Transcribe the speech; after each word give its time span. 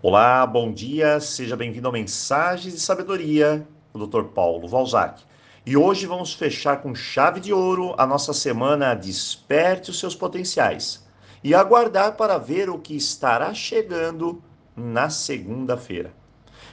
Olá, 0.00 0.46
bom 0.46 0.72
dia, 0.72 1.18
seja 1.18 1.56
bem-vindo 1.56 1.88
ao 1.88 1.92
Mensagens 1.92 2.72
de 2.72 2.78
Sabedoria 2.78 3.66
do 3.92 4.06
Dr. 4.06 4.28
Paulo 4.28 4.68
Valzac. 4.68 5.24
E 5.66 5.76
hoje 5.76 6.06
vamos 6.06 6.32
fechar 6.32 6.80
com 6.80 6.94
chave 6.94 7.40
de 7.40 7.52
ouro 7.52 7.96
a 7.98 8.06
nossa 8.06 8.32
semana 8.32 8.94
Desperte 8.94 9.90
os 9.90 9.98
seus 9.98 10.14
potenciais 10.14 11.04
e 11.42 11.52
aguardar 11.52 12.16
para 12.16 12.38
ver 12.38 12.70
o 12.70 12.78
que 12.78 12.94
estará 12.94 13.52
chegando 13.52 14.40
na 14.76 15.10
segunda-feira. 15.10 16.14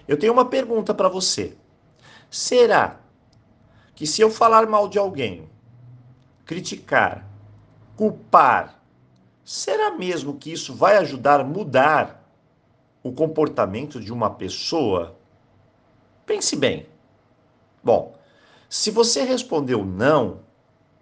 Eu 0.08 0.20
tenho 0.20 0.32
uma 0.32 0.46
pergunta 0.46 0.94
para 0.94 1.10
você. 1.10 1.58
Será 2.30 3.00
que 3.96 4.06
se 4.06 4.22
eu 4.22 4.30
falar 4.30 4.68
mal 4.68 4.88
de 4.88 5.00
alguém, 5.00 5.50
criticar, 6.46 7.28
culpar, 7.96 8.80
será 9.44 9.90
mesmo 9.90 10.36
que 10.36 10.54
isso 10.54 10.76
vai 10.76 10.98
ajudar 10.98 11.40
a 11.40 11.44
mudar 11.44 12.24
o 13.06 13.12
comportamento 13.12 14.02
de 14.02 14.12
uma 14.12 14.32
pessoa? 14.32 15.16
Pense 16.26 16.56
bem. 16.56 16.88
Bom, 17.84 18.18
se 18.68 18.90
você 18.90 19.22
respondeu 19.22 19.86
não, 19.86 20.40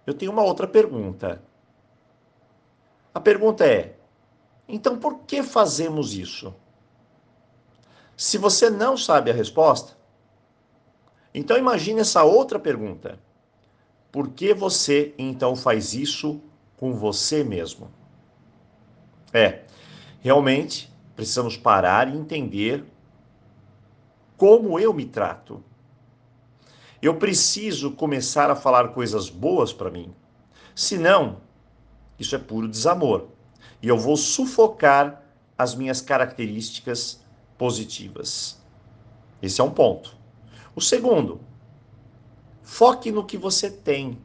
eu 0.06 0.12
tenho 0.12 0.30
uma 0.30 0.42
outra 0.42 0.66
pergunta. 0.66 1.42
A 3.14 3.18
pergunta 3.18 3.64
é: 3.64 3.96
então 4.68 4.98
por 4.98 5.20
que 5.20 5.42
fazemos 5.42 6.12
isso? 6.12 6.54
Se 8.14 8.36
você 8.36 8.68
não 8.68 8.98
sabe 8.98 9.30
a 9.30 9.34
resposta, 9.34 9.96
então 11.32 11.56
imagine 11.56 12.00
essa 12.00 12.22
outra 12.22 12.58
pergunta. 12.58 13.18
Por 14.12 14.28
que 14.28 14.52
você 14.52 15.14
então 15.16 15.56
faz 15.56 15.94
isso 15.94 16.38
com 16.76 16.92
você 16.92 17.42
mesmo? 17.42 17.90
É, 19.32 19.62
realmente 20.20 20.93
Precisamos 21.16 21.56
parar 21.56 22.08
e 22.08 22.16
entender 22.16 22.84
como 24.36 24.78
eu 24.78 24.92
me 24.92 25.04
trato. 25.04 25.62
Eu 27.00 27.16
preciso 27.16 27.92
começar 27.92 28.50
a 28.50 28.56
falar 28.56 28.88
coisas 28.88 29.28
boas 29.28 29.72
para 29.72 29.90
mim. 29.90 30.12
Senão, 30.74 31.40
isso 32.18 32.34
é 32.34 32.38
puro 32.38 32.68
desamor. 32.68 33.28
E 33.82 33.88
eu 33.88 33.98
vou 33.98 34.16
sufocar 34.16 35.22
as 35.56 35.74
minhas 35.74 36.00
características 36.00 37.22
positivas. 37.56 38.60
Esse 39.40 39.60
é 39.60 39.64
um 39.64 39.70
ponto. 39.70 40.16
O 40.74 40.80
segundo, 40.80 41.40
foque 42.62 43.12
no 43.12 43.24
que 43.24 43.36
você 43.36 43.70
tem, 43.70 44.18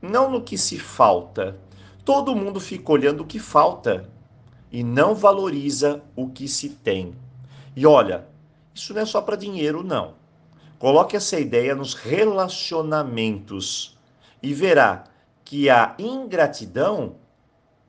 não 0.00 0.30
no 0.30 0.42
que 0.42 0.56
se 0.56 0.78
falta. 0.78 1.58
Todo 2.04 2.36
mundo 2.36 2.60
fica 2.60 2.92
olhando 2.92 3.22
o 3.22 3.26
que 3.26 3.38
falta 3.38 4.08
e 4.72 4.82
não 4.82 5.14
valoriza 5.14 6.02
o 6.16 6.30
que 6.30 6.48
se 6.48 6.70
tem. 6.70 7.14
E 7.76 7.86
olha, 7.86 8.26
isso 8.74 8.94
não 8.94 9.02
é 9.02 9.06
só 9.06 9.20
para 9.20 9.36
dinheiro, 9.36 9.84
não. 9.84 10.14
Coloque 10.78 11.14
essa 11.14 11.38
ideia 11.38 11.74
nos 11.74 11.92
relacionamentos 11.94 13.98
e 14.42 14.54
verá 14.54 15.04
que 15.44 15.68
a 15.68 15.94
ingratidão 15.98 17.16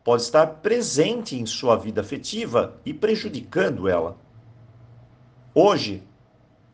pode 0.04 0.24
estar 0.24 0.46
presente 0.46 1.40
em 1.40 1.46
sua 1.46 1.78
vida 1.78 2.02
afetiva 2.02 2.76
e 2.86 2.94
prejudicando 2.94 3.88
ela. 3.88 4.18
Hoje, 5.56 6.04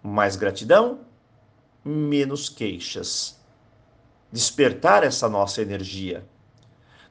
mais 0.02 0.36
gratidão, 0.36 1.02
menos 1.86 2.50
queixas. 2.50 3.40
Despertar 4.32 5.04
essa 5.04 5.30
nossa 5.30 5.62
energia. 5.62 6.26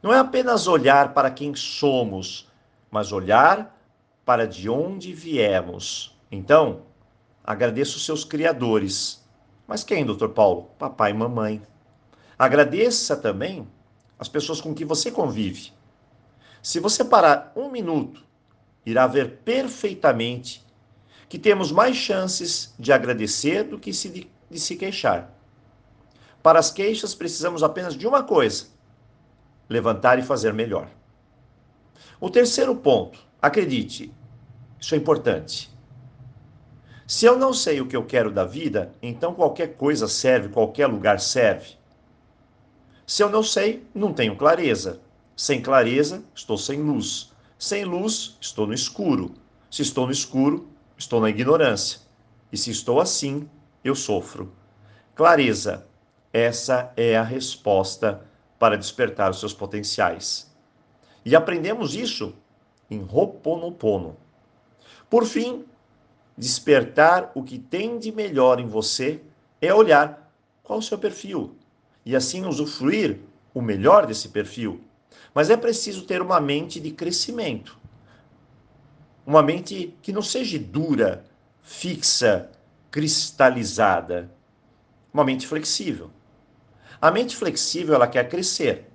Não 0.02 0.12
é 0.12 0.18
apenas 0.18 0.66
olhar 0.66 1.14
para 1.14 1.30
quem 1.30 1.54
somos, 1.54 2.47
mas 2.90 3.12
olhar 3.12 3.76
para 4.24 4.46
de 4.46 4.68
onde 4.68 5.12
viemos. 5.12 6.16
Então, 6.30 6.82
agradeço 7.42 7.96
os 7.96 8.04
seus 8.04 8.24
criadores. 8.24 9.24
Mas 9.66 9.84
quem, 9.84 10.04
doutor 10.04 10.30
Paulo? 10.30 10.70
Papai 10.78 11.10
e 11.10 11.14
mamãe. 11.14 11.62
Agradeça 12.38 13.16
também 13.16 13.66
as 14.18 14.28
pessoas 14.28 14.60
com 14.60 14.74
que 14.74 14.84
você 14.84 15.10
convive. 15.10 15.72
Se 16.62 16.80
você 16.80 17.04
parar 17.04 17.52
um 17.54 17.70
minuto, 17.70 18.24
irá 18.84 19.06
ver 19.06 19.38
perfeitamente 19.44 20.64
que 21.28 21.38
temos 21.38 21.70
mais 21.70 21.96
chances 21.96 22.74
de 22.78 22.92
agradecer 22.92 23.64
do 23.64 23.78
que 23.78 23.90
de, 23.90 24.30
de 24.50 24.60
se 24.60 24.76
queixar. 24.76 25.32
Para 26.42 26.58
as 26.58 26.70
queixas, 26.70 27.14
precisamos 27.14 27.62
apenas 27.62 27.94
de 27.94 28.06
uma 28.06 28.22
coisa: 28.22 28.66
levantar 29.68 30.18
e 30.18 30.22
fazer 30.22 30.52
melhor. 30.52 30.88
O 32.20 32.28
terceiro 32.28 32.74
ponto, 32.74 33.20
acredite, 33.40 34.12
isso 34.80 34.94
é 34.94 34.98
importante. 34.98 35.70
Se 37.06 37.24
eu 37.24 37.38
não 37.38 37.52
sei 37.52 37.80
o 37.80 37.86
que 37.86 37.96
eu 37.96 38.04
quero 38.04 38.30
da 38.30 38.44
vida, 38.44 38.92
então 39.00 39.34
qualquer 39.34 39.76
coisa 39.76 40.08
serve, 40.08 40.48
qualquer 40.48 40.86
lugar 40.86 41.20
serve. 41.20 41.76
Se 43.06 43.22
eu 43.22 43.30
não 43.30 43.42
sei, 43.42 43.86
não 43.94 44.12
tenho 44.12 44.36
clareza. 44.36 45.00
Sem 45.36 45.62
clareza, 45.62 46.22
estou 46.34 46.58
sem 46.58 46.82
luz. 46.82 47.32
Sem 47.58 47.84
luz, 47.84 48.36
estou 48.40 48.66
no 48.66 48.74
escuro. 48.74 49.34
Se 49.70 49.82
estou 49.82 50.04
no 50.04 50.12
escuro, 50.12 50.68
estou 50.98 51.20
na 51.20 51.30
ignorância. 51.30 52.00
E 52.52 52.56
se 52.56 52.70
estou 52.70 53.00
assim, 53.00 53.48
eu 53.82 53.94
sofro. 53.94 54.52
Clareza, 55.14 55.86
essa 56.32 56.92
é 56.96 57.16
a 57.16 57.22
resposta 57.22 58.26
para 58.58 58.76
despertar 58.76 59.30
os 59.30 59.40
seus 59.40 59.54
potenciais. 59.54 60.47
E 61.28 61.36
aprendemos 61.36 61.94
isso 61.94 62.34
em 62.90 63.02
Ho'oponopono. 63.02 64.16
Por 65.10 65.26
fim, 65.26 65.66
despertar 66.38 67.30
o 67.34 67.42
que 67.42 67.58
tem 67.58 67.98
de 67.98 68.10
melhor 68.10 68.58
em 68.58 68.66
você 68.66 69.20
é 69.60 69.74
olhar 69.74 70.32
qual 70.62 70.78
o 70.78 70.82
seu 70.82 70.96
perfil 70.96 71.54
e 72.02 72.16
assim 72.16 72.46
usufruir 72.46 73.18
o 73.52 73.60
melhor 73.60 74.06
desse 74.06 74.30
perfil. 74.30 74.80
Mas 75.34 75.50
é 75.50 75.56
preciso 75.58 76.06
ter 76.06 76.22
uma 76.22 76.40
mente 76.40 76.80
de 76.80 76.92
crescimento. 76.92 77.76
Uma 79.26 79.42
mente 79.42 79.94
que 80.00 80.14
não 80.14 80.22
seja 80.22 80.58
dura, 80.58 81.26
fixa, 81.60 82.50
cristalizada. 82.90 84.30
Uma 85.12 85.24
mente 85.24 85.46
flexível. 85.46 86.10
A 86.98 87.10
mente 87.10 87.36
flexível 87.36 87.94
ela 87.94 88.08
quer 88.08 88.30
crescer. 88.30 88.90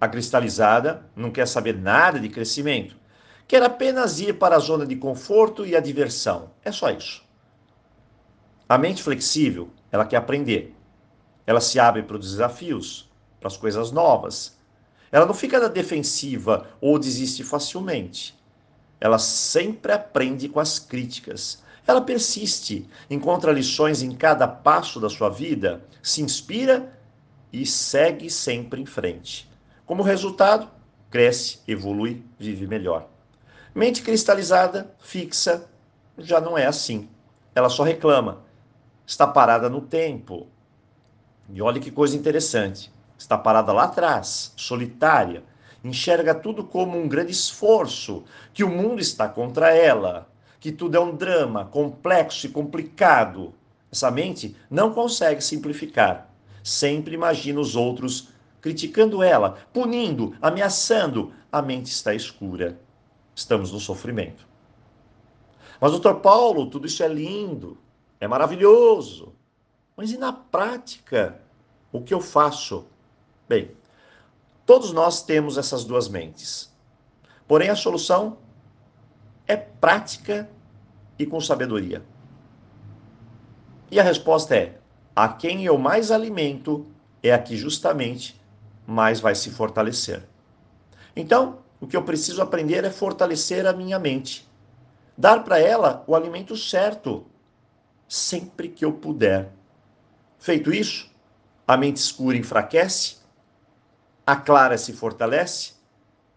A 0.00 0.06
cristalizada 0.06 1.04
não 1.16 1.30
quer 1.30 1.46
saber 1.46 1.76
nada 1.76 2.20
de 2.20 2.28
crescimento, 2.28 2.96
quer 3.48 3.62
apenas 3.62 4.20
ir 4.20 4.38
para 4.38 4.54
a 4.54 4.60
zona 4.60 4.86
de 4.86 4.94
conforto 4.94 5.66
e 5.66 5.74
a 5.74 5.80
diversão. 5.80 6.50
É 6.64 6.70
só 6.70 6.90
isso. 6.90 7.22
A 8.68 8.78
mente 8.78 9.02
flexível, 9.02 9.70
ela 9.90 10.04
quer 10.04 10.18
aprender. 10.18 10.76
Ela 11.46 11.60
se 11.60 11.80
abre 11.80 12.02
para 12.02 12.16
os 12.16 12.30
desafios, 12.30 13.10
para 13.40 13.48
as 13.48 13.56
coisas 13.56 13.90
novas. 13.90 14.56
Ela 15.10 15.24
não 15.26 15.34
fica 15.34 15.58
na 15.58 15.68
defensiva 15.68 16.68
ou 16.80 16.98
desiste 16.98 17.42
facilmente. 17.42 18.38
Ela 19.00 19.18
sempre 19.18 19.92
aprende 19.92 20.48
com 20.48 20.60
as 20.60 20.78
críticas. 20.78 21.62
Ela 21.86 22.02
persiste, 22.02 22.86
encontra 23.08 23.50
lições 23.50 24.02
em 24.02 24.14
cada 24.14 24.46
passo 24.46 25.00
da 25.00 25.08
sua 25.08 25.30
vida, 25.30 25.82
se 26.02 26.20
inspira 26.20 26.92
e 27.50 27.64
segue 27.64 28.28
sempre 28.28 28.82
em 28.82 28.86
frente. 28.86 29.47
Como 29.88 30.02
resultado, 30.02 30.68
cresce, 31.10 31.60
evolui, 31.66 32.22
vive 32.38 32.66
melhor. 32.66 33.08
Mente 33.74 34.02
cristalizada, 34.02 34.94
fixa, 34.98 35.66
já 36.18 36.42
não 36.42 36.58
é 36.58 36.66
assim. 36.66 37.08
Ela 37.54 37.70
só 37.70 37.84
reclama. 37.84 38.42
Está 39.06 39.26
parada 39.26 39.70
no 39.70 39.80
tempo. 39.80 40.46
E 41.48 41.62
olha 41.62 41.80
que 41.80 41.90
coisa 41.90 42.14
interessante. 42.14 42.92
Está 43.16 43.38
parada 43.38 43.72
lá 43.72 43.84
atrás, 43.84 44.52
solitária. 44.58 45.42
Enxerga 45.82 46.34
tudo 46.34 46.64
como 46.64 46.98
um 46.98 47.08
grande 47.08 47.32
esforço, 47.32 48.24
que 48.52 48.64
o 48.64 48.68
mundo 48.68 49.00
está 49.00 49.26
contra 49.26 49.74
ela, 49.74 50.28
que 50.60 50.70
tudo 50.70 50.98
é 50.98 51.00
um 51.00 51.16
drama 51.16 51.64
complexo 51.64 52.44
e 52.44 52.50
complicado. 52.50 53.54
Essa 53.90 54.10
mente 54.10 54.54
não 54.70 54.92
consegue 54.92 55.42
simplificar. 55.42 56.28
Sempre 56.62 57.14
imagina 57.14 57.58
os 57.58 57.74
outros 57.74 58.28
criticando 58.60 59.22
ela, 59.22 59.58
punindo, 59.72 60.36
ameaçando, 60.40 61.32
a 61.50 61.62
mente 61.62 61.86
está 61.86 62.14
escura. 62.14 62.80
Estamos 63.34 63.72
no 63.72 63.80
sofrimento. 63.80 64.46
Mas, 65.80 65.92
doutor 65.92 66.16
Paulo, 66.16 66.68
tudo 66.68 66.86
isso 66.86 67.02
é 67.02 67.08
lindo, 67.08 67.78
é 68.20 68.26
maravilhoso. 68.26 69.32
Mas 69.96 70.10
e 70.10 70.16
na 70.16 70.32
prática? 70.32 71.40
O 71.92 72.02
que 72.02 72.12
eu 72.12 72.20
faço? 72.20 72.86
Bem, 73.48 73.70
todos 74.66 74.92
nós 74.92 75.22
temos 75.22 75.56
essas 75.56 75.84
duas 75.84 76.08
mentes. 76.08 76.72
Porém, 77.46 77.70
a 77.70 77.76
solução 77.76 78.38
é 79.46 79.56
prática 79.56 80.50
e 81.18 81.24
com 81.24 81.40
sabedoria. 81.40 82.04
E 83.90 83.98
a 83.98 84.02
resposta 84.02 84.54
é: 84.54 84.78
a 85.16 85.28
quem 85.28 85.64
eu 85.64 85.78
mais 85.78 86.10
alimento 86.10 86.86
é 87.22 87.32
a 87.32 87.38
que 87.38 87.56
justamente 87.56 88.37
mais 88.88 89.20
vai 89.20 89.34
se 89.34 89.50
fortalecer. 89.50 90.26
Então, 91.14 91.58
o 91.78 91.86
que 91.86 91.94
eu 91.94 92.02
preciso 92.02 92.40
aprender 92.40 92.84
é 92.84 92.90
fortalecer 92.90 93.66
a 93.66 93.72
minha 93.74 93.98
mente. 93.98 94.48
dar 95.14 95.44
para 95.44 95.58
ela 95.58 96.04
o 96.06 96.14
alimento 96.14 96.56
certo, 96.56 97.26
sempre 98.08 98.68
que 98.68 98.84
eu 98.84 98.92
puder. 98.92 99.50
Feito 100.38 100.72
isso, 100.72 101.10
a 101.66 101.76
mente 101.76 101.96
escura 101.96 102.36
enfraquece, 102.36 103.16
a 104.24 104.36
clara 104.36 104.78
se 104.78 104.92
fortalece 104.92 105.72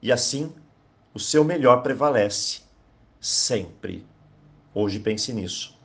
e 0.02 0.12
assim 0.12 0.52
o 1.14 1.20
seu 1.20 1.44
melhor 1.46 1.84
prevalece. 1.84 2.62
Sempre. 3.20 4.06
Hoje 4.74 5.00
pense 5.00 5.32
nisso. 5.32 5.80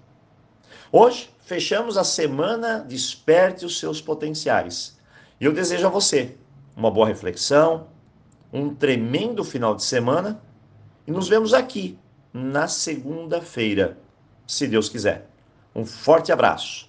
Hoje 0.90 1.30
fechamos 1.40 1.98
a 1.98 2.02
semana 2.02 2.80
Desperte 2.80 3.66
os 3.66 3.78
seus 3.78 4.00
potenciais. 4.00 4.98
E 5.38 5.44
eu 5.44 5.52
desejo 5.52 5.86
a 5.86 5.90
você 5.90 6.38
uma 6.76 6.90
boa 6.90 7.06
reflexão, 7.06 7.88
um 8.52 8.74
tremendo 8.74 9.42
final 9.42 9.74
de 9.74 9.82
semana 9.82 10.40
e 11.06 11.10
nos 11.10 11.28
vemos 11.28 11.54
aqui 11.54 11.98
na 12.32 12.68
segunda-feira, 12.68 13.98
se 14.46 14.68
Deus 14.68 14.88
quiser. 14.88 15.26
Um 15.74 15.86
forte 15.86 16.30
abraço. 16.30 16.85